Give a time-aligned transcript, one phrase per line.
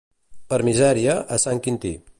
[0.53, 1.95] Per misèria, a Sant Quintí.